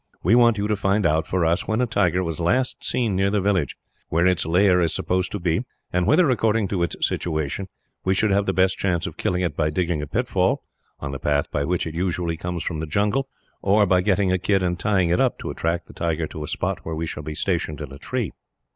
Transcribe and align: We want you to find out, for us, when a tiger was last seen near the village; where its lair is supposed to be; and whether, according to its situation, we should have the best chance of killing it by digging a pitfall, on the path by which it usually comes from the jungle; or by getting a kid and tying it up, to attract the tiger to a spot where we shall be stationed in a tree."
We 0.23 0.33
want 0.33 0.57
you 0.57 0.67
to 0.67 0.75
find 0.75 1.05
out, 1.05 1.27
for 1.27 1.45
us, 1.45 1.67
when 1.67 1.79
a 1.79 1.85
tiger 1.85 2.23
was 2.23 2.39
last 2.39 2.83
seen 2.83 3.15
near 3.15 3.29
the 3.29 3.39
village; 3.39 3.75
where 4.09 4.25
its 4.25 4.47
lair 4.47 4.81
is 4.81 4.95
supposed 4.95 5.31
to 5.31 5.39
be; 5.39 5.63
and 5.93 6.07
whether, 6.07 6.27
according 6.31 6.69
to 6.69 6.81
its 6.81 6.95
situation, 7.07 7.67
we 8.03 8.15
should 8.15 8.31
have 8.31 8.47
the 8.47 8.51
best 8.51 8.79
chance 8.79 9.05
of 9.05 9.15
killing 9.15 9.43
it 9.43 9.55
by 9.55 9.69
digging 9.69 10.01
a 10.01 10.07
pitfall, 10.07 10.63
on 10.99 11.11
the 11.11 11.19
path 11.19 11.51
by 11.51 11.65
which 11.65 11.85
it 11.85 11.93
usually 11.93 12.35
comes 12.35 12.63
from 12.63 12.79
the 12.79 12.87
jungle; 12.87 13.27
or 13.61 13.85
by 13.85 14.01
getting 14.01 14.31
a 14.31 14.39
kid 14.39 14.63
and 14.63 14.79
tying 14.79 15.11
it 15.11 15.19
up, 15.21 15.37
to 15.37 15.51
attract 15.51 15.85
the 15.85 15.93
tiger 15.93 16.25
to 16.25 16.43
a 16.43 16.47
spot 16.47 16.79
where 16.83 16.95
we 16.95 17.05
shall 17.05 17.21
be 17.21 17.35
stationed 17.35 17.79
in 17.79 17.91
a 17.91 17.99
tree." 17.99 18.31